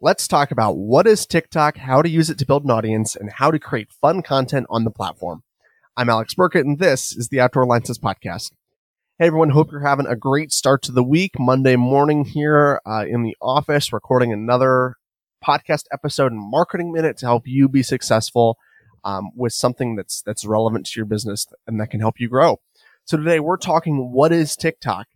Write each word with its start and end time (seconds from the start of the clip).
let's 0.00 0.28
talk 0.28 0.52
about 0.52 0.76
what 0.76 1.08
is 1.08 1.26
TikTok, 1.26 1.76
how 1.76 2.02
to 2.02 2.08
use 2.08 2.30
it 2.30 2.38
to 2.38 2.46
build 2.46 2.64
an 2.64 2.70
audience, 2.70 3.16
and 3.16 3.30
how 3.32 3.50
to 3.50 3.58
create 3.58 3.92
fun 3.92 4.22
content 4.22 4.66
on 4.70 4.84
the 4.84 4.90
platform. 4.90 5.42
I'm 5.96 6.08
Alex 6.08 6.34
Burkett, 6.34 6.64
and 6.64 6.78
this 6.78 7.16
is 7.16 7.28
the 7.28 7.40
Outdoor 7.40 7.64
Alliances 7.64 7.98
Podcast. 7.98 8.52
Hey 9.18 9.26
everyone, 9.26 9.50
hope 9.50 9.72
you're 9.72 9.80
having 9.80 10.06
a 10.06 10.14
great 10.14 10.52
start 10.52 10.82
to 10.82 10.92
the 10.92 11.02
week. 11.02 11.32
Monday 11.36 11.74
morning 11.74 12.24
here 12.24 12.80
uh, 12.86 13.04
in 13.08 13.24
the 13.24 13.36
office, 13.42 13.92
recording 13.92 14.32
another 14.32 14.94
podcast 15.44 15.84
episode 15.92 16.30
and 16.30 16.40
marketing 16.40 16.92
minute 16.92 17.16
to 17.18 17.26
help 17.26 17.42
you 17.46 17.68
be 17.68 17.82
successful 17.82 18.56
um, 19.02 19.30
with 19.34 19.52
something 19.52 19.96
that's 19.96 20.22
that's 20.22 20.44
relevant 20.44 20.86
to 20.86 20.92
your 21.00 21.06
business 21.06 21.46
and 21.66 21.80
that 21.80 21.88
can 21.88 21.98
help 21.98 22.20
you 22.20 22.28
grow. 22.28 22.60
So 23.04 23.16
today 23.16 23.40
we're 23.40 23.56
talking 23.56 24.12
what 24.12 24.30
is 24.30 24.54
TikTok. 24.54 25.08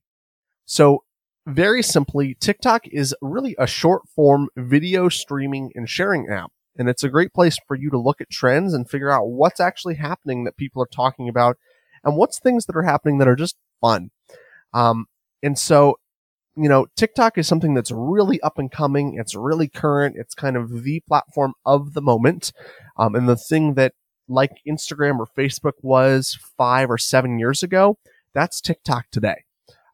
So 0.65 1.05
very 1.47 1.83
simply, 1.83 2.37
TikTok 2.41 2.87
is 2.89 3.15
really 3.21 3.57
a 3.59 3.67
short 3.67 4.03
form 4.15 4.49
video 4.57 5.09
streaming 5.09 5.73
and 5.75 5.89
sharing 5.89 6.29
app. 6.29 6.53
And 6.77 6.89
it's 6.89 7.05
a 7.05 7.09
great 7.09 7.35
place 7.35 7.59
for 7.67 7.77
you 7.77 7.91
to 7.91 7.99
look 7.99 8.21
at 8.21 8.31
trends 8.31 8.73
and 8.73 8.89
figure 8.89 9.11
out 9.11 9.27
what's 9.27 9.61
actually 9.61 9.97
happening 9.97 10.45
that 10.45 10.57
people 10.57 10.83
are 10.83 10.89
talking 10.91 11.29
about 11.29 11.59
and 12.03 12.17
what's 12.17 12.39
things 12.39 12.67
that 12.67 12.77
are 12.77 12.83
happening 12.83 13.19
that 13.19 13.29
are 13.29 13.37
just 13.37 13.57
fun. 13.81 14.11
Um, 14.73 15.07
and 15.43 15.59
so, 15.59 15.99
you 16.57 16.69
know, 16.69 16.87
TikTok 16.97 17.37
is 17.37 17.47
something 17.47 17.75
that's 17.75 17.91
really 17.91 18.41
up 18.41 18.59
and 18.59 18.71
coming. 18.71 19.17
It's 19.19 19.35
really 19.35 19.69
current. 19.69 20.17
It's 20.19 20.35
kind 20.35 20.57
of 20.57 20.83
the 20.83 21.01
platform 21.09 21.55
of 21.67 21.95
the 21.95 22.03
moment. 22.03 22.53
Um, 22.97 23.15
and 23.15 23.29
the 23.29 23.37
thing 23.37 23.75
that 23.75 23.93
like 24.29 24.53
Instagram 24.67 25.19
or 25.19 25.27
Facebook 25.37 25.73
was 25.83 26.39
five 26.57 26.91
or 26.91 26.99
seven 26.99 27.39
years 27.39 27.63
ago, 27.63 27.99
that's 28.35 28.61
TikTok 28.61 29.07
today. 29.11 29.45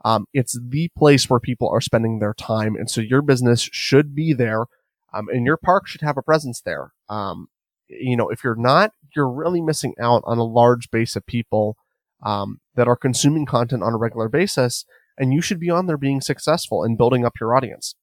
Um, 0.05 0.27
it's 0.33 0.59
the 0.61 0.89
place 0.97 1.29
where 1.29 1.41
people 1.41 1.69
are 1.69 1.81
spending 1.81 2.19
their 2.19 2.35
time. 2.35 2.77
And 2.77 2.91
so 2.91 3.01
your 3.01 3.23
business 3.23 3.69
should 3.73 4.15
be 4.15 4.33
there. 4.33 4.67
Um, 5.13 5.29
and 5.29 5.45
your 5.47 5.57
park 5.57 5.87
should 5.87 6.03
have 6.03 6.17
a 6.17 6.23
presence 6.23 6.61
there. 6.61 6.93
Um, 7.09 7.49
you 7.89 8.17
know, 8.17 8.29
if 8.29 8.45
you're 8.45 8.55
not, 8.55 8.93
you're 9.17 9.31
really 9.31 9.61
missing 9.61 9.95
out 9.99 10.23
on 10.27 10.39
a 10.39 10.45
large 10.45 10.91
base 10.91 11.17
of 11.17 11.27
people, 11.27 11.77
um, 12.23 12.61
that 12.75 12.89
are 12.89 12.97
consuming 12.97 13.47
content 13.47 13.83
on 13.83 13.95
a 13.95 13.99
regular 13.99 14.29
basis. 14.29 14.85
And 15.17 15.33
you 15.33 15.41
should 15.41 15.59
be 15.59 15.71
on 15.71 15.87
there 15.87 15.97
being 15.97 16.21
successful 16.21 16.85
and 16.85 16.99
building 16.99 17.25
up 17.25 17.41
your 17.41 17.57
audience. 17.57 17.95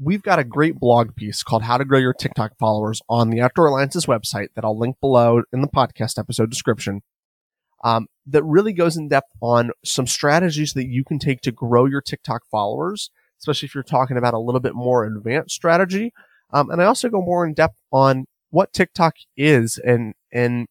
We've 0.00 0.22
got 0.22 0.38
a 0.38 0.44
great 0.44 0.78
blog 0.78 1.16
piece 1.16 1.42
called 1.42 1.64
How 1.64 1.76
to 1.76 1.84
Grow 1.84 1.98
Your 1.98 2.14
TikTok 2.14 2.56
Followers 2.56 3.02
on 3.08 3.30
the 3.30 3.40
Outdoor 3.40 3.66
Alliances 3.66 4.06
website 4.06 4.48
that 4.54 4.64
I'll 4.64 4.78
link 4.78 5.00
below 5.00 5.42
in 5.52 5.60
the 5.60 5.66
podcast 5.66 6.18
episode 6.20 6.50
description 6.50 7.02
um, 7.84 8.06
that 8.26 8.42
really 8.44 8.72
goes 8.72 8.96
in 8.96 9.08
depth 9.08 9.30
on 9.40 9.70
some 9.84 10.06
strategies 10.06 10.72
that 10.72 10.88
you 10.88 11.04
can 11.04 11.18
take 11.18 11.40
to 11.42 11.52
grow 11.52 11.86
your 11.86 12.00
TikTok 12.00 12.42
followers, 12.50 13.10
especially 13.38 13.66
if 13.66 13.74
you're 13.74 13.84
talking 13.84 14.16
about 14.16 14.34
a 14.34 14.38
little 14.38 14.60
bit 14.60 14.74
more 14.74 15.04
advanced 15.04 15.54
strategy. 15.54 16.12
Um, 16.52 16.70
and 16.70 16.82
I 16.82 16.86
also 16.86 17.08
go 17.08 17.20
more 17.20 17.46
in 17.46 17.54
depth 17.54 17.78
on 17.92 18.26
what 18.50 18.72
TikTok 18.72 19.14
is 19.36 19.78
and, 19.78 20.14
and 20.32 20.66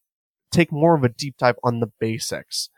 take 0.50 0.72
more 0.72 0.94
of 0.94 1.04
a 1.04 1.08
deep 1.08 1.36
dive 1.38 1.56
on 1.62 1.80
the 1.80 1.90
basics. 2.00 2.68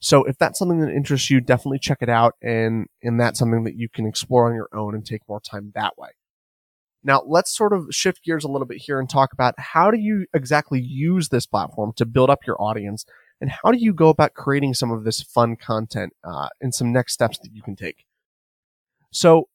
So 0.00 0.24
if 0.24 0.38
that's 0.38 0.58
something 0.58 0.80
that 0.80 0.92
interests 0.92 1.30
you, 1.30 1.40
definitely 1.40 1.78
check 1.78 1.98
it 2.00 2.08
out. 2.08 2.34
And, 2.42 2.86
and 3.02 3.20
that's 3.20 3.38
something 3.38 3.64
that 3.64 3.76
you 3.76 3.88
can 3.88 4.06
explore 4.06 4.48
on 4.48 4.54
your 4.54 4.68
own 4.72 4.94
and 4.94 5.04
take 5.04 5.22
more 5.28 5.40
time 5.40 5.72
that 5.74 5.98
way. 5.98 6.10
Now 7.02 7.22
let's 7.26 7.54
sort 7.54 7.74
of 7.74 7.88
shift 7.90 8.24
gears 8.24 8.44
a 8.44 8.48
little 8.48 8.66
bit 8.66 8.78
here 8.78 8.98
and 8.98 9.08
talk 9.08 9.32
about 9.32 9.54
how 9.58 9.90
do 9.90 9.98
you 9.98 10.26
exactly 10.32 10.80
use 10.80 11.28
this 11.28 11.46
platform 11.46 11.92
to 11.96 12.06
build 12.06 12.30
up 12.30 12.46
your 12.46 12.60
audience 12.60 13.04
and 13.40 13.50
how 13.50 13.72
do 13.72 13.78
you 13.78 13.92
go 13.92 14.08
about 14.08 14.34
creating 14.34 14.74
some 14.74 14.90
of 14.90 15.04
this 15.04 15.22
fun 15.22 15.56
content 15.56 16.12
uh, 16.22 16.48
and 16.60 16.74
some 16.74 16.92
next 16.92 17.12
steps 17.12 17.38
that 17.38 17.52
you 17.52 17.62
can 17.62 17.76
take? 17.76 18.04
So 19.10 19.48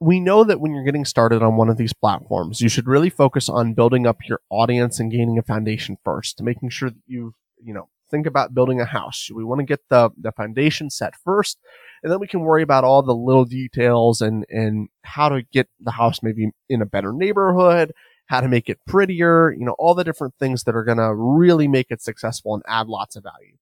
we 0.00 0.20
know 0.20 0.44
that 0.44 0.60
when 0.60 0.74
you're 0.74 0.84
getting 0.84 1.04
started 1.04 1.42
on 1.42 1.56
one 1.56 1.68
of 1.68 1.76
these 1.76 1.92
platforms, 1.92 2.60
you 2.60 2.68
should 2.68 2.86
really 2.86 3.10
focus 3.10 3.48
on 3.48 3.74
building 3.74 4.06
up 4.06 4.18
your 4.28 4.40
audience 4.50 5.00
and 5.00 5.10
gaining 5.10 5.38
a 5.38 5.42
foundation 5.42 5.96
first, 6.04 6.42
making 6.42 6.70
sure 6.70 6.90
that 6.90 7.02
you, 7.06 7.34
you 7.62 7.72
know, 7.72 7.88
think 8.10 8.26
about 8.26 8.54
building 8.54 8.80
a 8.80 8.84
house. 8.84 9.30
We 9.34 9.44
want 9.44 9.60
to 9.60 9.64
get 9.64 9.80
the, 9.88 10.10
the 10.16 10.32
foundation 10.32 10.90
set 10.90 11.14
first, 11.16 11.58
and 12.02 12.12
then 12.12 12.20
we 12.20 12.26
can 12.26 12.40
worry 12.40 12.62
about 12.62 12.84
all 12.84 13.02
the 13.02 13.14
little 13.14 13.44
details 13.44 14.20
and, 14.20 14.44
and 14.48 14.88
how 15.02 15.28
to 15.30 15.42
get 15.42 15.68
the 15.80 15.92
house 15.92 16.22
maybe 16.22 16.50
in 16.68 16.82
a 16.82 16.86
better 16.86 17.12
neighborhood, 17.12 17.92
how 18.26 18.40
to 18.40 18.48
make 18.48 18.68
it 18.68 18.78
prettier, 18.86 19.52
you 19.52 19.64
know, 19.64 19.74
all 19.78 19.94
the 19.94 20.04
different 20.04 20.34
things 20.38 20.64
that 20.64 20.74
are 20.74 20.84
going 20.84 20.98
to 20.98 21.14
really 21.14 21.68
make 21.68 21.90
it 21.90 22.00
successful 22.00 22.54
and 22.54 22.62
add 22.66 22.88
lots 22.88 23.16
of 23.16 23.22
value. 23.22 23.56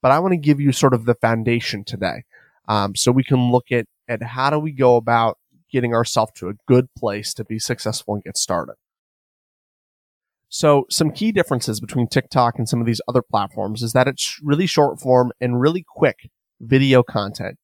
But 0.00 0.12
I 0.12 0.20
want 0.20 0.32
to 0.32 0.38
give 0.38 0.60
you 0.60 0.72
sort 0.72 0.94
of 0.94 1.04
the 1.04 1.14
foundation 1.14 1.84
today. 1.84 2.24
Um, 2.68 2.94
so 2.94 3.10
we 3.10 3.24
can 3.24 3.50
look 3.50 3.72
at, 3.72 3.86
at 4.06 4.22
how 4.22 4.50
do 4.50 4.58
we 4.58 4.72
go 4.72 4.96
about 4.96 5.38
getting 5.70 5.94
ourselves 5.94 6.32
to 6.36 6.48
a 6.48 6.54
good 6.66 6.86
place 6.96 7.34
to 7.34 7.44
be 7.44 7.58
successful 7.58 8.14
and 8.14 8.22
get 8.22 8.36
started. 8.36 8.74
So 10.48 10.86
some 10.88 11.10
key 11.10 11.32
differences 11.32 11.80
between 11.80 12.08
TikTok 12.08 12.54
and 12.58 12.68
some 12.68 12.80
of 12.80 12.86
these 12.86 13.02
other 13.06 13.22
platforms 13.22 13.82
is 13.82 13.92
that 13.92 14.08
it's 14.08 14.38
really 14.42 14.66
short 14.66 14.98
form 14.98 15.32
and 15.40 15.60
really 15.60 15.84
quick 15.86 16.30
video 16.60 17.02
content 17.02 17.58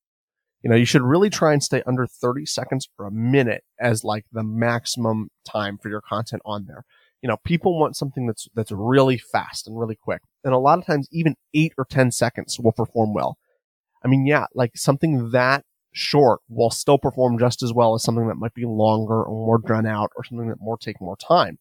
you 0.64 0.70
know, 0.70 0.76
you 0.76 0.86
should 0.86 1.02
really 1.02 1.28
try 1.28 1.52
and 1.52 1.62
stay 1.62 1.82
under 1.86 2.06
30 2.06 2.47
seconds 2.47 2.88
or 2.98 3.06
a 3.06 3.10
minute 3.10 3.64
as 3.78 4.02
like 4.02 4.25
the 4.32 4.42
maximum 4.42 5.28
time 5.47 5.76
for 5.76 5.91
your 5.91 6.00
content 6.00 6.41
on 6.47 6.64
there. 6.64 6.84
You 7.20 7.28
know, 7.28 7.36
people 7.44 7.78
want 7.78 7.97
something 7.97 8.26
that's, 8.26 8.48
that's 8.54 8.72
really 8.72 9.19
fast 9.19 9.69
and 9.69 9.78
really 9.78 9.94
quick. 9.94 10.22
And 10.42 10.54
a 10.54 10.58
lot 10.58 10.78
of 10.78 10.86
times 10.86 11.06
even 11.12 11.36
eight 11.52 11.75
or 11.76 11.84
10 11.84 12.12
seconds 12.12 12.58
will 12.58 12.72
perform 12.72 13.12
well. 13.12 13.36
I 14.02 14.08
mean, 14.08 14.25
yeah, 14.25 14.47
like 14.54 14.72
something 14.75 15.32
that 15.32 15.64
short 15.92 16.41
will 16.48 16.70
still 16.70 16.98
perform 16.98 17.38
just 17.38 17.62
as 17.62 17.75
well 17.75 17.94
as 17.94 18.02
something 18.02 18.26
that 18.28 18.36
might 18.36 18.54
be 18.54 18.64
longer 18.64 19.22
or 19.22 19.46
more 19.46 19.58
drawn 19.58 19.86
out 19.86 20.12
or 20.16 20.25
something 20.25 20.48
that 20.48 20.62
more 20.62 20.78
take 20.78 20.98
more 20.98 21.16
time. 21.16 21.58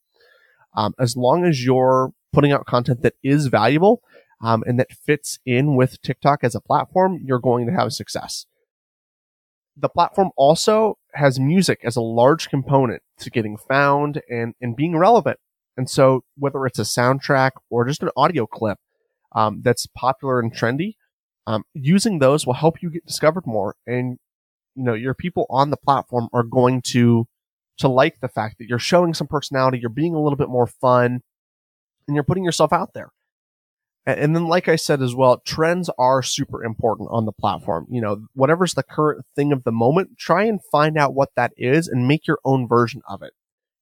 Um, 0.77 0.93
as 0.97 1.17
long 1.17 1.43
as 1.43 1.65
you're 1.65 2.11
putting 2.31 2.53
out 2.53 2.65
content 2.65 3.01
that 3.01 3.15
is 3.21 3.47
valuable, 3.47 4.01
um, 4.41 4.63
and 4.65 4.77
that 4.79 4.91
fits 4.91 5.39
in 5.45 5.75
with 5.75 6.01
TikTok 6.01 6.39
as 6.43 6.55
a 6.55 6.59
platform, 6.59 7.19
you're 7.23 7.39
going 7.39 7.65
to 7.65 7.73
have 7.73 7.93
success 7.93 8.45
the 9.75 9.89
platform 9.89 10.29
also 10.37 10.97
has 11.13 11.39
music 11.39 11.79
as 11.83 11.95
a 11.95 12.01
large 12.01 12.49
component 12.49 13.01
to 13.19 13.29
getting 13.29 13.57
found 13.57 14.21
and, 14.29 14.53
and 14.61 14.75
being 14.75 14.97
relevant. 14.97 15.39
And 15.77 15.89
so 15.89 16.23
whether 16.37 16.65
it's 16.65 16.79
a 16.79 16.83
soundtrack 16.83 17.51
or 17.69 17.85
just 17.85 18.03
an 18.03 18.09
audio 18.15 18.45
clip 18.45 18.77
um, 19.35 19.61
that's 19.63 19.87
popular 19.87 20.39
and 20.39 20.53
trendy, 20.55 20.95
um, 21.47 21.63
using 21.73 22.19
those 22.19 22.45
will 22.45 22.53
help 22.53 22.81
you 22.81 22.89
get 22.89 23.05
discovered 23.05 23.45
more. 23.45 23.75
And, 23.87 24.17
you 24.75 24.83
know, 24.83 24.93
your 24.93 25.13
people 25.13 25.45
on 25.49 25.71
the 25.71 25.77
platform 25.77 26.29
are 26.31 26.43
going 26.43 26.81
to, 26.87 27.27
to 27.79 27.87
like 27.87 28.19
the 28.19 28.27
fact 28.27 28.59
that 28.59 28.67
you're 28.67 28.79
showing 28.79 29.13
some 29.13 29.27
personality, 29.27 29.79
you're 29.79 29.89
being 29.89 30.13
a 30.13 30.21
little 30.21 30.37
bit 30.37 30.49
more 30.49 30.67
fun, 30.67 31.21
and 32.07 32.15
you're 32.15 32.23
putting 32.23 32.43
yourself 32.43 32.71
out 32.71 32.93
there. 32.93 33.09
And 34.05 34.35
then, 34.35 34.47
like 34.47 34.67
I 34.67 34.75
said 34.75 35.01
as 35.01 35.15
well, 35.15 35.41
trends 35.45 35.89
are 35.97 36.21
super 36.21 36.63
important 36.63 37.09
on 37.11 37.25
the 37.25 37.31
platform. 37.31 37.87
You 37.89 38.01
know, 38.01 38.25
whatever's 38.33 38.73
the 38.73 38.83
current 38.83 39.25
thing 39.35 39.53
of 39.53 39.63
the 39.63 39.71
moment, 39.71 40.17
try 40.19 40.43
and 40.43 40.59
find 40.71 40.97
out 40.97 41.13
what 41.13 41.29
that 41.37 41.53
is 41.55 41.87
and 41.87 42.07
make 42.07 42.27
your 42.27 42.39
own 42.43 42.67
version 42.67 43.01
of 43.07 43.21
it. 43.21 43.31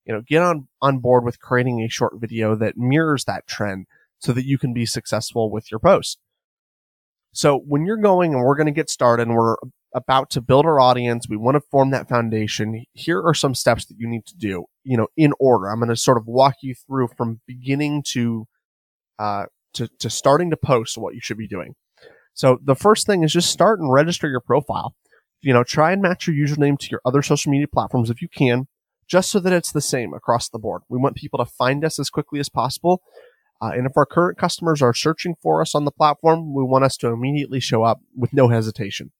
You 0.05 0.13
know, 0.13 0.21
get 0.21 0.43
on, 0.43 0.67
on 0.79 0.99
board 0.99 1.25
with 1.25 1.39
creating 1.39 1.81
a 1.81 1.89
short 1.89 2.13
video 2.19 2.55
that 2.55 2.77
mirrors 2.77 3.25
that 3.25 3.47
trend 3.47 3.87
so 4.19 4.31
that 4.33 4.45
you 4.45 4.59
can 4.59 4.73
be 4.73 4.85
successful 4.85 5.49
with 5.49 5.71
your 5.71 5.79
post. 5.79 6.19
So 7.33 7.57
when 7.57 7.85
you're 7.85 7.97
going 7.97 8.33
and 8.33 8.43
we're 8.43 8.55
going 8.55 8.67
to 8.67 8.71
get 8.71 8.89
started 8.89 9.27
and 9.27 9.35
we're 9.35 9.55
about 9.95 10.29
to 10.31 10.41
build 10.41 10.65
our 10.65 10.79
audience, 10.79 11.27
we 11.27 11.37
want 11.37 11.55
to 11.55 11.61
form 11.71 11.89
that 11.91 12.09
foundation. 12.09 12.85
Here 12.93 13.21
are 13.21 13.33
some 13.33 13.55
steps 13.55 13.85
that 13.85 13.97
you 13.97 14.07
need 14.07 14.25
to 14.27 14.37
do, 14.37 14.65
you 14.83 14.97
know, 14.97 15.07
in 15.17 15.33
order. 15.39 15.67
I'm 15.67 15.79
going 15.79 15.89
to 15.89 15.95
sort 15.95 16.17
of 16.17 16.27
walk 16.27 16.55
you 16.61 16.75
through 16.75 17.09
from 17.17 17.41
beginning 17.47 18.03
to, 18.09 18.47
uh, 19.17 19.45
to, 19.73 19.87
to 19.99 20.09
starting 20.09 20.49
to 20.49 20.57
post 20.57 20.97
what 20.97 21.13
you 21.13 21.21
should 21.21 21.37
be 21.37 21.47
doing. 21.47 21.75
So 22.33 22.59
the 22.63 22.75
first 22.75 23.05
thing 23.05 23.23
is 23.23 23.33
just 23.33 23.51
start 23.51 23.79
and 23.79 23.91
register 23.91 24.29
your 24.29 24.39
profile. 24.39 24.95
You 25.41 25.53
know, 25.53 25.63
try 25.63 25.91
and 25.91 26.01
match 26.01 26.27
your 26.27 26.35
username 26.35 26.77
to 26.79 26.89
your 26.89 27.01
other 27.03 27.21
social 27.21 27.51
media 27.51 27.67
platforms 27.67 28.09
if 28.09 28.21
you 28.21 28.29
can, 28.29 28.67
just 29.07 29.31
so 29.31 29.39
that 29.39 29.53
it's 29.53 29.71
the 29.71 29.81
same 29.81 30.13
across 30.13 30.49
the 30.49 30.59
board. 30.59 30.83
We 30.87 30.99
want 30.99 31.15
people 31.15 31.39
to 31.39 31.45
find 31.45 31.83
us 31.83 31.99
as 31.99 32.09
quickly 32.09 32.39
as 32.39 32.49
possible. 32.49 33.01
Uh, 33.61 33.71
and 33.73 33.85
if 33.85 33.93
our 33.95 34.05
current 34.05 34.37
customers 34.37 34.81
are 34.81 34.93
searching 34.93 35.35
for 35.41 35.61
us 35.61 35.75
on 35.75 35.85
the 35.85 35.91
platform, 35.91 36.53
we 36.53 36.63
want 36.63 36.83
us 36.83 36.97
to 36.97 37.07
immediately 37.07 37.59
show 37.59 37.83
up 37.83 38.01
with 38.15 38.33
no 38.33 38.49
hesitation. 38.49 39.11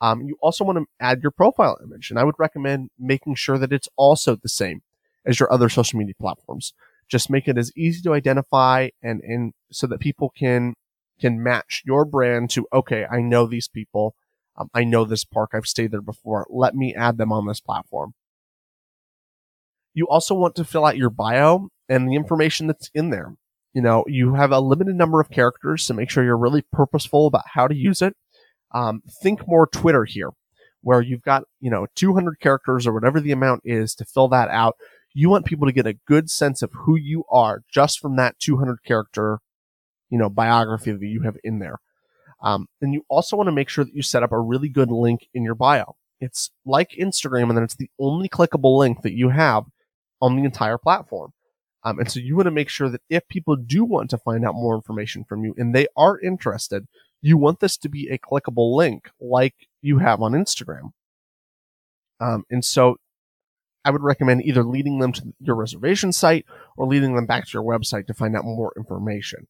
Um, 0.00 0.22
you 0.22 0.36
also 0.42 0.64
want 0.64 0.78
to 0.78 0.86
add 1.00 1.22
your 1.22 1.30
profile 1.30 1.78
image, 1.82 2.10
and 2.10 2.18
I 2.18 2.24
would 2.24 2.34
recommend 2.38 2.90
making 2.98 3.36
sure 3.36 3.56
that 3.58 3.72
it's 3.72 3.88
also 3.96 4.36
the 4.36 4.48
same 4.48 4.82
as 5.24 5.38
your 5.38 5.52
other 5.52 5.68
social 5.68 5.98
media 5.98 6.14
platforms 6.20 6.74
just 7.12 7.30
make 7.30 7.46
it 7.46 7.58
as 7.58 7.70
easy 7.76 8.00
to 8.02 8.14
identify 8.14 8.88
and, 9.02 9.20
and 9.20 9.52
so 9.70 9.86
that 9.86 10.00
people 10.00 10.32
can, 10.36 10.72
can 11.20 11.42
match 11.42 11.82
your 11.84 12.04
brand 12.06 12.50
to, 12.50 12.66
okay, 12.72 13.04
I 13.04 13.20
know 13.20 13.46
these 13.46 13.68
people. 13.68 14.16
Um, 14.56 14.68
I 14.74 14.84
know 14.84 15.04
this 15.04 15.24
park. 15.24 15.50
I've 15.52 15.66
stayed 15.66 15.92
there 15.92 16.00
before. 16.00 16.46
Let 16.50 16.74
me 16.74 16.94
add 16.94 17.18
them 17.18 17.30
on 17.30 17.46
this 17.46 17.60
platform. 17.60 18.14
You 19.94 20.08
also 20.08 20.34
want 20.34 20.54
to 20.56 20.64
fill 20.64 20.86
out 20.86 20.96
your 20.96 21.10
bio 21.10 21.68
and 21.86 22.08
the 22.08 22.14
information 22.14 22.66
that's 22.66 22.90
in 22.94 23.10
there. 23.10 23.34
You 23.74 23.82
know, 23.82 24.04
you 24.06 24.34
have 24.34 24.50
a 24.50 24.60
limited 24.60 24.96
number 24.96 25.20
of 25.20 25.30
characters, 25.30 25.84
so 25.84 25.94
make 25.94 26.10
sure 26.10 26.24
you're 26.24 26.36
really 26.36 26.64
purposeful 26.72 27.26
about 27.26 27.44
how 27.54 27.68
to 27.68 27.74
use 27.74 28.00
it. 28.00 28.14
Um, 28.74 29.02
think 29.22 29.46
more 29.46 29.66
Twitter 29.66 30.04
here. 30.06 30.30
where 30.82 31.00
you've 31.00 31.22
got, 31.22 31.44
you 31.60 31.70
know, 31.70 31.86
200 31.94 32.40
characters 32.40 32.86
or 32.86 32.92
whatever 32.92 33.20
the 33.20 33.32
amount 33.32 33.62
is 33.64 33.94
to 33.94 34.04
fill 34.04 34.28
that 34.28 34.48
out. 34.48 34.76
You 35.14 35.28
want 35.28 35.46
people 35.46 35.66
to 35.66 35.72
get 35.72 35.86
a 35.86 35.98
good 36.06 36.30
sense 36.30 36.62
of 36.62 36.72
who 36.72 36.96
you 36.96 37.24
are 37.30 37.62
just 37.70 38.00
from 38.00 38.16
that 38.16 38.38
200 38.38 38.82
character, 38.84 39.38
you 40.10 40.18
know, 40.18 40.30
biography 40.30 40.92
that 40.92 41.06
you 41.06 41.22
have 41.22 41.36
in 41.44 41.58
there. 41.58 41.78
Um, 42.42 42.66
and 42.80 42.92
you 42.92 43.04
also 43.08 43.36
want 43.36 43.46
to 43.46 43.52
make 43.52 43.68
sure 43.68 43.84
that 43.84 43.94
you 43.94 44.02
set 44.02 44.22
up 44.22 44.32
a 44.32 44.40
really 44.40 44.68
good 44.68 44.90
link 44.90 45.28
in 45.32 45.44
your 45.44 45.54
bio. 45.54 45.96
It's 46.20 46.50
like 46.64 46.90
Instagram, 46.98 47.48
and 47.48 47.56
then 47.56 47.64
it's 47.64 47.76
the 47.76 47.90
only 47.98 48.28
clickable 48.28 48.78
link 48.78 49.02
that 49.02 49.12
you 49.12 49.30
have 49.30 49.64
on 50.20 50.36
the 50.36 50.44
entire 50.44 50.78
platform. 50.78 51.32
Um, 51.84 51.98
and 51.98 52.10
so 52.10 52.20
you 52.20 52.36
want 52.36 52.46
to 52.46 52.52
make 52.52 52.68
sure 52.68 52.88
that 52.88 53.02
if 53.08 53.26
people 53.28 53.56
do 53.56 53.84
want 53.84 54.10
to 54.10 54.18
find 54.18 54.44
out 54.44 54.54
more 54.54 54.74
information 54.74 55.24
from 55.24 55.44
you 55.44 55.54
and 55.56 55.74
they 55.74 55.88
are 55.96 56.18
interested, 56.20 56.86
you 57.20 57.36
want 57.36 57.60
this 57.60 57.76
to 57.78 57.88
be 57.88 58.08
a 58.08 58.18
clickable 58.18 58.76
link 58.76 59.10
like 59.20 59.54
you 59.80 59.98
have 59.98 60.22
on 60.22 60.32
Instagram. 60.32 60.92
Um, 62.20 62.44
and 62.50 62.64
so 62.64 62.98
I 63.84 63.90
would 63.90 64.02
recommend 64.02 64.44
either 64.44 64.62
leading 64.62 64.98
them 64.98 65.12
to 65.12 65.34
your 65.40 65.56
reservation 65.56 66.12
site 66.12 66.46
or 66.76 66.86
leading 66.86 67.14
them 67.14 67.26
back 67.26 67.46
to 67.46 67.50
your 67.54 67.64
website 67.64 68.06
to 68.06 68.14
find 68.14 68.36
out 68.36 68.44
more 68.44 68.72
information. 68.76 69.48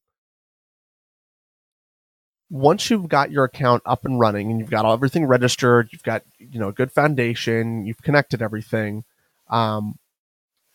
Once 2.49 2.89
you've 2.89 3.07
got 3.07 3.31
your 3.31 3.45
account 3.45 3.81
up 3.85 4.05
and 4.05 4.19
running 4.19 4.51
and 4.51 4.59
you've 4.59 4.69
got 4.69 4.85
everything 4.85 5.25
registered, 5.25 5.89
you've 5.91 6.03
got 6.03 6.23
you 6.37 6.59
know 6.59 6.69
a 6.69 6.73
good 6.73 6.91
foundation, 6.91 7.85
you've 7.85 8.01
connected 8.01 8.41
everything. 8.41 9.03
Um, 9.49 9.97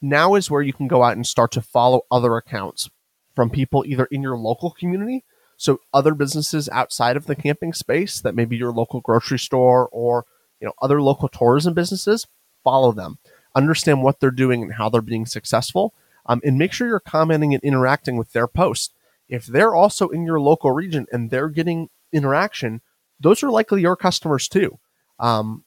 now 0.01 0.35
is 0.35 0.51
where 0.51 0.63
you 0.63 0.73
can 0.73 0.89
go 0.89 1.03
out 1.03 1.17
and 1.17 1.27
start 1.27 1.53
to 1.53 1.63
follow 1.63 2.03
other 2.11 2.37
accounts 2.37 2.89
from 3.35 3.51
people 3.51 3.85
either 3.87 4.07
in 4.07 4.23
your 4.23 4.37
local 4.37 4.71
community, 4.71 5.25
so 5.57 5.81
other 5.93 6.15
businesses 6.15 6.69
outside 6.71 7.17
of 7.17 7.27
the 7.27 7.37
camping 7.37 7.73
space 7.73 8.21
that 8.21 8.35
maybe 8.35 8.57
your 8.57 8.73
local 8.73 9.01
grocery 9.01 9.39
store 9.39 9.89
or 9.93 10.25
you 10.61 10.67
know 10.67 10.73
other 10.83 11.01
local 11.01 11.29
tourism 11.29 11.75
businesses, 11.75 12.27
follow 12.65 12.93
them, 12.93 13.19
understand 13.59 14.03
what 14.03 14.21
they're 14.21 14.31
doing 14.31 14.63
and 14.63 14.75
how 14.75 14.89
they're 14.89 15.03
being 15.03 15.27
successful, 15.27 15.93
um, 16.27 16.41
and 16.45 16.57
make 16.57 16.73
sure 16.73 16.87
you're 16.87 17.01
commenting 17.01 17.53
and 17.53 17.63
interacting 17.63 18.17
with 18.17 18.33
their 18.33 18.47
posts. 18.47 18.95
If 19.29 19.45
they're 19.45 19.75
also 19.75 20.09
in 20.09 20.25
your 20.25 20.41
local 20.41 20.73
region 20.73 21.07
and 21.13 21.31
they're 21.31 21.49
getting 21.49 21.91
interaction, 22.13 22.81
those 23.21 23.43
are 23.43 23.51
likely 23.51 23.83
your 23.83 23.97
customers 23.97 24.49
too. 24.49 24.79
Um, 25.19 25.65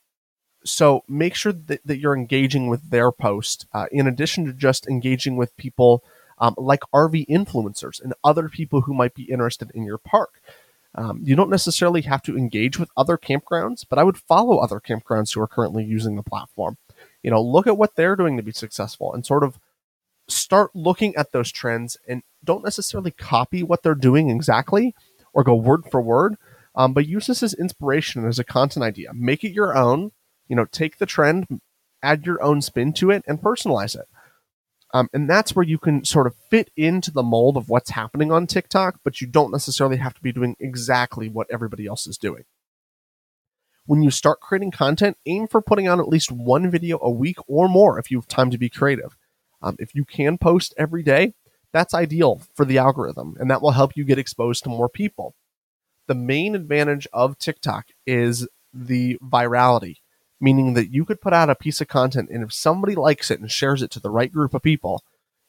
so 0.63 1.03
make 1.07 1.35
sure 1.35 1.53
that, 1.53 1.81
that 1.85 1.99
you're 1.99 2.15
engaging 2.15 2.67
with 2.67 2.89
their 2.89 3.11
post 3.11 3.65
uh, 3.73 3.87
in 3.91 4.07
addition 4.07 4.45
to 4.45 4.53
just 4.53 4.87
engaging 4.87 5.35
with 5.35 5.55
people 5.57 6.03
um, 6.37 6.55
like 6.57 6.81
RV 6.93 7.27
influencers 7.27 8.01
and 8.01 8.13
other 8.23 8.49
people 8.49 8.81
who 8.81 8.93
might 8.93 9.13
be 9.13 9.23
interested 9.23 9.71
in 9.73 9.83
your 9.83 9.97
park. 9.97 10.41
Um, 10.93 11.21
you 11.23 11.35
don't 11.35 11.49
necessarily 11.49 12.01
have 12.01 12.21
to 12.23 12.37
engage 12.37 12.77
with 12.77 12.89
other 12.97 13.17
campgrounds, 13.17 13.85
but 13.89 13.97
I 13.97 14.03
would 14.03 14.17
follow 14.17 14.57
other 14.57 14.79
campgrounds 14.79 15.33
who 15.33 15.41
are 15.41 15.47
currently 15.47 15.85
using 15.85 16.15
the 16.15 16.23
platform. 16.23 16.77
You 17.23 17.31
know, 17.31 17.41
look 17.41 17.67
at 17.67 17.77
what 17.77 17.95
they're 17.95 18.15
doing 18.15 18.37
to 18.37 18.43
be 18.43 18.51
successful 18.51 19.13
and 19.13 19.25
sort 19.25 19.43
of 19.43 19.59
start 20.27 20.71
looking 20.75 21.15
at 21.15 21.31
those 21.31 21.51
trends 21.51 21.97
and 22.07 22.23
don't 22.43 22.63
necessarily 22.63 23.11
copy 23.11 23.63
what 23.63 23.83
they're 23.83 23.95
doing 23.95 24.29
exactly 24.29 24.95
or 25.33 25.43
go 25.43 25.55
word 25.55 25.83
for 25.89 26.01
word, 26.01 26.35
um, 26.75 26.93
but 26.93 27.07
use 27.07 27.27
this 27.27 27.43
as 27.43 27.53
inspiration 27.53 28.25
as 28.25 28.39
a 28.39 28.43
content 28.43 28.83
idea. 28.83 29.11
Make 29.13 29.43
it 29.43 29.51
your 29.51 29.75
own 29.75 30.11
you 30.51 30.55
know, 30.57 30.65
take 30.65 30.97
the 30.97 31.05
trend, 31.05 31.61
add 32.03 32.25
your 32.25 32.43
own 32.43 32.61
spin 32.61 32.91
to 32.91 33.09
it, 33.09 33.23
and 33.25 33.41
personalize 33.41 33.95
it. 33.95 34.05
Um, 34.93 35.07
and 35.13 35.29
that's 35.29 35.55
where 35.55 35.65
you 35.65 35.77
can 35.77 36.03
sort 36.03 36.27
of 36.27 36.35
fit 36.49 36.69
into 36.75 37.09
the 37.09 37.23
mold 37.23 37.55
of 37.55 37.69
what's 37.69 37.91
happening 37.91 38.33
on 38.33 38.47
TikTok, 38.47 38.99
but 39.05 39.21
you 39.21 39.27
don't 39.27 39.53
necessarily 39.53 39.95
have 39.95 40.13
to 40.13 40.21
be 40.21 40.33
doing 40.33 40.57
exactly 40.59 41.29
what 41.29 41.47
everybody 41.49 41.87
else 41.87 42.05
is 42.05 42.17
doing. 42.17 42.43
When 43.91 44.03
you 44.03 44.09
start 44.09 44.39
creating 44.39 44.71
content, 44.71 45.17
aim 45.25 45.49
for 45.49 45.61
putting 45.61 45.85
out 45.85 45.99
at 45.99 46.07
least 46.07 46.31
one 46.31 46.71
video 46.71 46.97
a 47.01 47.11
week 47.11 47.35
or 47.45 47.67
more 47.67 47.99
if 47.99 48.09
you 48.09 48.19
have 48.19 48.27
time 48.29 48.49
to 48.51 48.57
be 48.57 48.69
creative. 48.69 49.17
Um, 49.61 49.75
if 49.79 49.93
you 49.93 50.05
can 50.05 50.37
post 50.37 50.73
every 50.77 51.03
day, 51.03 51.33
that's 51.73 51.93
ideal 51.93 52.41
for 52.55 52.63
the 52.63 52.77
algorithm, 52.77 53.35
and 53.37 53.51
that 53.51 53.61
will 53.61 53.71
help 53.71 53.97
you 53.97 54.05
get 54.05 54.17
exposed 54.17 54.63
to 54.63 54.69
more 54.69 54.87
people. 54.87 55.35
The 56.07 56.15
main 56.15 56.55
advantage 56.55 57.05
of 57.11 57.37
TikTok 57.37 57.87
is 58.07 58.47
the 58.73 59.17
virality 59.21 59.97
meaning 60.39 60.73
that 60.73 60.93
you 60.93 61.03
could 61.03 61.19
put 61.19 61.33
out 61.33 61.49
a 61.49 61.55
piece 61.55 61.81
of 61.81 61.89
content 61.89 62.29
and 62.31 62.43
if 62.43 62.53
somebody 62.53 62.95
likes 62.95 63.29
it 63.29 63.41
and 63.41 63.51
shares 63.51 63.81
it 63.81 63.91
to 63.91 63.99
the 63.99 64.09
right 64.09 64.31
group 64.31 64.53
of 64.53 64.63
people, 64.63 65.03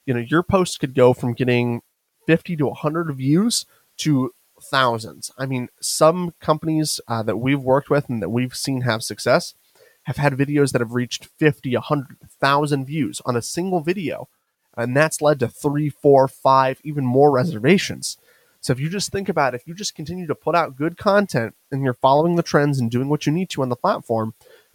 you 0.04 0.12
know, 0.12 0.20
your 0.20 0.42
post 0.42 0.80
could 0.80 0.96
go 0.96 1.14
from 1.14 1.32
getting 1.32 1.80
50 2.26 2.56
to 2.56 2.66
100 2.66 3.14
views 3.14 3.66
to 3.98 4.32
thousands. 4.62 5.30
I 5.38 5.46
mean, 5.46 5.68
some 5.80 6.34
companies 6.40 7.00
uh, 7.08 7.22
that 7.24 7.36
we've 7.36 7.60
worked 7.60 7.90
with 7.90 8.08
and 8.08 8.22
that 8.22 8.30
we've 8.30 8.54
seen 8.54 8.82
have 8.82 9.02
success 9.02 9.54
have 10.04 10.16
had 10.16 10.32
videos 10.32 10.72
that 10.72 10.80
have 10.80 10.94
reached 10.94 11.26
50, 11.38 11.74
100,000 11.74 12.84
views 12.84 13.20
on 13.24 13.36
a 13.36 13.42
single 13.42 13.80
video. 13.80 14.28
And 14.76 14.96
that's 14.96 15.20
led 15.20 15.38
to 15.40 15.48
three, 15.48 15.90
four, 15.90 16.26
five, 16.28 16.80
even 16.82 17.04
more 17.04 17.30
reservations. 17.30 18.16
So 18.60 18.72
if 18.72 18.80
you 18.80 18.88
just 18.88 19.10
think 19.10 19.28
about 19.28 19.54
it, 19.54 19.60
if 19.60 19.66
you 19.66 19.74
just 19.74 19.94
continue 19.94 20.26
to 20.26 20.34
put 20.34 20.54
out 20.54 20.76
good 20.76 20.96
content 20.96 21.54
and 21.70 21.82
you're 21.82 21.94
following 21.94 22.36
the 22.36 22.42
trends 22.42 22.78
and 22.78 22.90
doing 22.90 23.08
what 23.08 23.26
you 23.26 23.32
need 23.32 23.50
to 23.50 23.62
on 23.62 23.68
the 23.68 23.76
platform, 23.76 24.34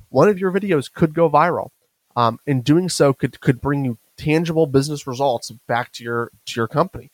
one 0.09 0.29
of 0.29 0.39
your 0.39 0.51
videos 0.51 0.91
could 0.91 1.13
go 1.13 1.29
viral. 1.29 1.69
Um, 2.15 2.39
and 2.47 2.63
doing 2.63 2.89
so 2.89 3.13
could 3.13 3.39
could 3.41 3.61
bring 3.61 3.85
you 3.85 3.99
tangible 4.17 4.65
business 4.65 5.05
results 5.05 5.51
back 5.67 5.91
to 5.93 6.03
your 6.03 6.31
to 6.47 6.59
your 6.59 6.67
company. 6.67 7.11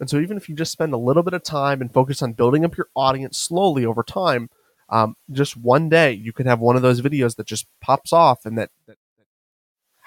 And 0.00 0.08
so 0.08 0.18
even 0.18 0.36
if 0.36 0.48
you 0.48 0.54
just 0.54 0.72
spend 0.72 0.92
a 0.92 0.98
little 0.98 1.22
bit 1.22 1.34
of 1.34 1.42
time 1.42 1.80
and 1.80 1.92
focus 1.92 2.22
on 2.22 2.32
building 2.32 2.64
up 2.64 2.76
your 2.76 2.88
audience 2.94 3.36
slowly 3.36 3.84
over 3.84 4.02
time, 4.02 4.48
um, 4.88 5.16
just 5.30 5.56
one 5.56 5.88
day 5.88 6.12
you 6.12 6.32
could 6.32 6.46
have 6.46 6.60
one 6.60 6.76
of 6.76 6.82
those 6.82 7.00
videos 7.00 7.36
that 7.36 7.46
just 7.46 7.66
pops 7.80 8.12
off 8.12 8.46
and 8.46 8.56
that, 8.56 8.70
that, 8.86 8.96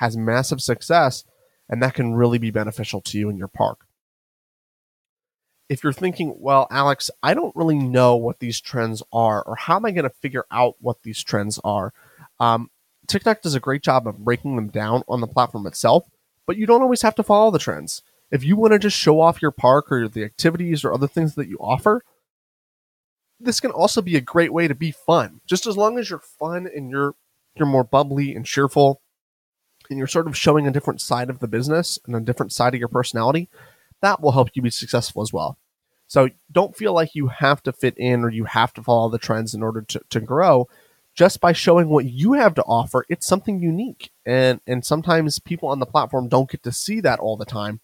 has 0.02 0.18
massive 0.18 0.60
success, 0.60 1.24
and 1.70 1.82
that 1.82 1.94
can 1.94 2.16
really 2.16 2.40
be 2.40 2.50
beneficial 2.50 3.02
to 3.02 3.20
you 3.20 3.30
in 3.30 3.38
your 3.38 3.48
park. 3.48 3.86
If 5.70 5.84
you're 5.84 5.94
thinking, 5.94 6.36
well, 6.40 6.68
Alex, 6.72 7.12
I 7.22 7.36
don't 7.36 7.56
really 7.56 7.78
know 7.78 8.16
what 8.16 8.40
these 8.40 8.60
trends 8.60 9.04
are, 9.14 9.44
or 9.44 9.56
how 9.56 9.76
am 9.76 9.86
I 9.86 9.92
going 9.92 10.04
to 10.04 10.10
figure 10.10 10.46
out 10.50 10.76
what 10.80 11.04
these 11.04 11.24
trends 11.24 11.60
are? 11.64 11.94
Um, 12.40 12.72
TikTok 13.08 13.44
does 13.44 13.54
a 13.54 13.60
great 13.60 13.84
job 13.84 14.08
of 14.08 14.18
breaking 14.18 14.56
them 14.56 14.70
down 14.70 15.04
on 15.08 15.22
the 15.22 15.28
platform 15.28 15.68
itself, 15.68 16.10
but 16.48 16.58
you 16.58 16.66
don't 16.66 16.82
always 16.82 17.04
have 17.04 17.16
to 17.16 17.24
follow 17.24 17.52
the 17.52 17.60
trends. 17.60 18.02
If 18.32 18.44
you 18.44 18.56
want 18.56 18.74
to 18.74 18.80
just 18.80 18.98
show 18.98 19.20
off 19.20 19.42
your 19.42 19.52
park 19.52 19.92
or 19.92 20.08
the 20.08 20.24
activities 20.24 20.84
or 20.84 20.94
other 20.94 21.08
things 21.08 21.36
that 21.36 21.48
you 21.48 21.58
offer, 21.60 22.02
this 23.40 23.60
can 23.60 23.72
also 23.72 24.02
be 24.02 24.16
a 24.16 24.22
great 24.22 24.54
way 24.54 24.68
to 24.68 24.76
be 24.76 24.92
fun. 24.92 25.42
Just 25.46 25.68
as 25.68 25.76
long 25.76 25.98
as 25.98 26.10
you're 26.10 26.20
fun 26.20 26.70
and 26.74 26.90
you're 26.90 27.16
you're 27.56 27.68
more 27.68 27.84
bubbly 27.84 28.34
and 28.34 28.46
cheerful 28.46 29.02
and 29.90 29.98
you're 29.98 30.08
sort 30.08 30.28
of 30.28 30.38
showing 30.38 30.66
a 30.68 30.72
different 30.72 31.02
side 31.02 31.30
of 31.30 31.40
the 31.40 31.48
business 31.48 32.00
and 32.06 32.16
a 32.16 32.22
different 32.22 32.54
side 32.54 32.74
of 32.74 32.80
your 32.80 32.88
personality, 32.88 33.50
that 34.02 34.22
will 34.22 34.32
help 34.32 34.50
you 34.54 34.62
be 34.62 34.70
successful 34.70 35.22
as 35.22 35.34
well. 35.34 35.58
So 36.08 36.30
don't 36.52 36.76
feel 36.76 36.94
like 36.94 37.16
you 37.16 37.28
have 37.28 37.62
to 37.64 37.74
fit 37.74 37.98
in 37.98 38.24
or 38.24 38.30
you 38.30 38.46
have 38.46 38.74
to 38.74 38.84
follow 38.84 39.10
the 39.10 39.18
trends 39.18 39.54
in 39.54 39.64
order 39.64 39.82
to, 39.82 40.02
to 40.10 40.22
grow 40.22 40.68
just 41.14 41.42
by 41.42 41.52
showing 41.52 41.90
what 41.90 42.06
you 42.06 42.34
have 42.34 42.54
to 42.56 42.64
offer, 42.64 43.06
it's 43.10 43.28
something 43.28 43.60
unique. 43.60 44.12
And 44.26 44.62
and 44.66 44.86
sometimes 44.86 45.40
people 45.40 45.70
on 45.70 45.80
the 45.80 45.86
platform 45.86 46.28
don't 46.28 46.50
get 46.50 46.64
to 46.64 46.72
see 46.72 47.00
that 47.02 47.20
all 47.20 47.38
the 47.38 47.46
time, 47.46 47.82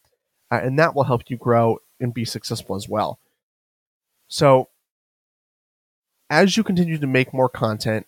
uh, 0.52 0.60
and 0.62 0.78
that 0.80 0.96
will 0.96 1.04
help 1.04 1.24
you 1.30 1.38
grow 1.38 1.80
and 2.00 2.14
be 2.14 2.26
successful 2.26 2.76
as 2.76 2.88
well. 2.88 3.20
So, 4.28 4.70
as 6.30 6.58
you 6.58 6.64
continue 6.64 6.98
to 6.98 7.08
make 7.08 7.34
more 7.34 7.50
content, 7.50 8.06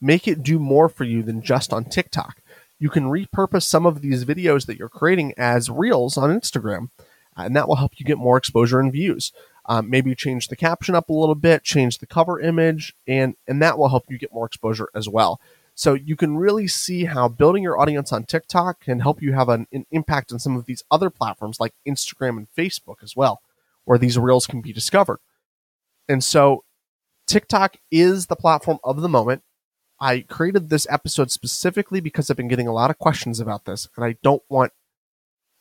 make 0.00 0.26
it 0.26 0.42
do 0.42 0.58
more 0.58 0.88
for 0.88 1.04
you 1.04 1.22
than 1.22 1.42
just 1.42 1.72
on 1.72 1.84
TikTok. 1.84 2.42
You 2.78 2.88
can 2.88 3.04
repurpose 3.04 3.62
some 3.62 3.86
of 3.86 4.00
these 4.00 4.24
videos 4.24 4.66
that 4.66 4.78
you're 4.78 4.88
creating 4.88 5.34
as 5.36 5.70
reels 5.70 6.16
on 6.16 6.30
Instagram, 6.30 6.90
and 7.36 7.54
that 7.54 7.68
will 7.68 7.76
help 7.76 7.92
you 7.98 8.06
get 8.06 8.18
more 8.18 8.36
exposure 8.36 8.80
and 8.80 8.92
views. 8.92 9.32
Um, 9.66 9.88
maybe 9.88 10.14
change 10.14 10.48
the 10.48 10.56
caption 10.56 10.94
up 10.94 11.10
a 11.10 11.12
little 11.12 11.34
bit, 11.34 11.62
change 11.62 11.98
the 11.98 12.06
cover 12.06 12.40
image, 12.40 12.94
and 13.06 13.36
and 13.46 13.62
that 13.62 13.78
will 13.78 13.90
help 13.90 14.04
you 14.08 14.18
get 14.18 14.32
more 14.32 14.46
exposure 14.46 14.88
as 14.94 15.08
well. 15.08 15.40
So 15.80 15.94
you 15.94 16.14
can 16.14 16.36
really 16.36 16.68
see 16.68 17.06
how 17.06 17.26
building 17.26 17.62
your 17.62 17.80
audience 17.80 18.12
on 18.12 18.24
TikTok 18.24 18.80
can 18.80 19.00
help 19.00 19.22
you 19.22 19.32
have 19.32 19.48
an, 19.48 19.66
an 19.72 19.86
impact 19.90 20.30
on 20.30 20.38
some 20.38 20.54
of 20.54 20.66
these 20.66 20.84
other 20.90 21.08
platforms 21.08 21.58
like 21.58 21.72
Instagram 21.88 22.36
and 22.36 22.48
Facebook 22.54 22.96
as 23.02 23.16
well, 23.16 23.40
where 23.86 23.96
these 23.96 24.18
reels 24.18 24.46
can 24.46 24.60
be 24.60 24.74
discovered. 24.74 25.20
And 26.06 26.22
so 26.22 26.64
TikTok 27.26 27.78
is 27.90 28.26
the 28.26 28.36
platform 28.36 28.78
of 28.84 29.00
the 29.00 29.08
moment. 29.08 29.42
I 29.98 30.20
created 30.20 30.68
this 30.68 30.86
episode 30.90 31.30
specifically 31.30 32.00
because 32.00 32.28
I've 32.28 32.36
been 32.36 32.48
getting 32.48 32.68
a 32.68 32.74
lot 32.74 32.90
of 32.90 32.98
questions 32.98 33.40
about 33.40 33.64
this, 33.64 33.88
and 33.96 34.04
I 34.04 34.16
don't 34.22 34.42
want 34.50 34.72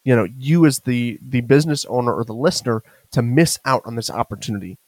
you 0.03 0.17
know 0.17 0.27
you 0.37 0.65
as 0.65 0.81
the 0.81 1.17
the 1.21 1.39
business 1.39 1.85
owner 1.85 2.13
or 2.13 2.25
the 2.25 2.33
listener 2.33 2.83
to 3.13 3.21
miss 3.21 3.57
out 3.63 3.83
on 3.85 3.95
this 3.95 4.09
opportunity. 4.09 4.79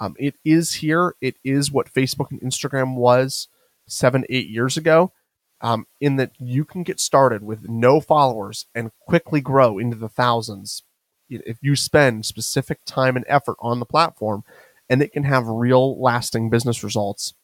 Um, 0.00 0.16
it 0.18 0.36
is 0.46 0.76
here. 0.76 1.14
It 1.20 1.36
is 1.44 1.70
what 1.70 1.92
Facebook 1.92 2.30
and 2.30 2.40
Instagram 2.40 2.94
was 2.94 3.48
seven, 3.88 4.24
eight 4.28 4.48
years 4.48 4.76
ago. 4.76 5.12
Um, 5.60 5.88
in 6.00 6.14
that 6.16 6.30
you 6.38 6.64
can 6.64 6.84
get 6.84 7.00
started 7.00 7.42
with 7.42 7.68
no 7.68 8.00
followers 8.00 8.66
and 8.76 8.92
quickly 9.00 9.40
grow 9.40 9.76
into 9.76 9.96
the 9.96 10.08
thousands 10.08 10.84
if 11.28 11.58
you 11.62 11.76
spend 11.76 12.26
specific 12.26 12.78
time 12.84 13.16
and 13.16 13.24
effort 13.28 13.56
on 13.60 13.80
the 13.80 13.86
platform, 13.86 14.44
and 14.88 15.02
it 15.02 15.12
can 15.12 15.24
have 15.24 15.46
real 15.46 16.00
lasting 16.00 16.50
business 16.50 16.82
results 16.82 17.34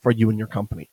for 0.00 0.12
you 0.12 0.30
and 0.30 0.38
your 0.38 0.48
company. 0.48 0.90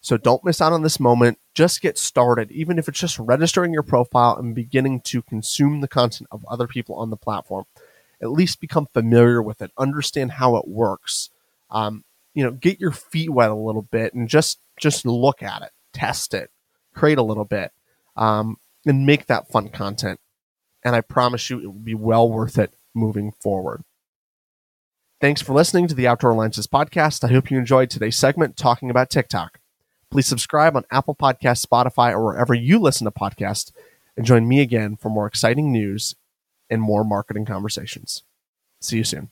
So 0.00 0.18
don't 0.18 0.44
miss 0.44 0.60
out 0.60 0.72
on 0.72 0.82
this 0.82 1.00
moment. 1.00 1.38
Just 1.54 1.80
get 1.80 1.96
started, 1.96 2.52
even 2.52 2.78
if 2.78 2.88
it's 2.88 3.00
just 3.00 3.18
registering 3.18 3.72
your 3.72 3.82
profile 3.82 4.36
and 4.36 4.54
beginning 4.54 5.00
to 5.02 5.22
consume 5.22 5.80
the 5.80 5.88
content 5.88 6.28
of 6.30 6.44
other 6.46 6.66
people 6.66 6.96
on 6.96 7.10
the 7.10 7.16
platform. 7.16 7.64
At 8.20 8.30
least 8.30 8.60
become 8.60 8.86
familiar 8.92 9.42
with 9.42 9.62
it, 9.62 9.70
understand 9.78 10.32
how 10.32 10.56
it 10.56 10.68
works. 10.68 11.30
Um, 11.70 12.04
you 12.34 12.44
know, 12.44 12.50
get 12.50 12.80
your 12.80 12.90
feet 12.92 13.30
wet 13.30 13.50
a 13.50 13.54
little 13.54 13.86
bit 13.90 14.14
and 14.14 14.28
just 14.28 14.58
just 14.78 15.06
look 15.06 15.42
at 15.42 15.62
it, 15.62 15.70
test 15.92 16.34
it, 16.34 16.50
create 16.94 17.18
a 17.18 17.22
little 17.22 17.44
bit, 17.44 17.70
um, 18.16 18.56
and 18.84 19.06
make 19.06 19.26
that 19.26 19.48
fun 19.48 19.68
content. 19.68 20.20
And 20.84 20.94
I 20.94 21.00
promise 21.00 21.48
you, 21.48 21.60
it 21.60 21.66
will 21.66 21.72
be 21.72 21.94
well 21.94 22.28
worth 22.28 22.58
it 22.58 22.74
moving 22.94 23.32
forward. 23.32 23.82
Thanks 25.20 25.40
for 25.40 25.54
listening 25.54 25.86
to 25.88 25.94
the 25.94 26.06
Outdoor 26.06 26.32
Alliances 26.32 26.66
podcast. 26.66 27.24
I 27.24 27.32
hope 27.32 27.50
you 27.50 27.56
enjoyed 27.56 27.88
today's 27.88 28.18
segment 28.18 28.56
talking 28.56 28.90
about 28.90 29.08
TikTok. 29.08 29.60
Please 30.10 30.26
subscribe 30.26 30.76
on 30.76 30.84
Apple 30.90 31.14
Podcasts, 31.14 31.64
Spotify, 31.64 32.12
or 32.12 32.24
wherever 32.24 32.52
you 32.52 32.78
listen 32.78 33.04
to 33.06 33.10
podcasts, 33.10 33.72
and 34.16 34.26
join 34.26 34.46
me 34.46 34.60
again 34.60 34.96
for 34.96 35.08
more 35.08 35.26
exciting 35.26 35.72
news 35.72 36.14
and 36.68 36.82
more 36.82 37.04
marketing 37.04 37.46
conversations. 37.46 38.22
See 38.80 38.98
you 38.98 39.04
soon. 39.04 39.30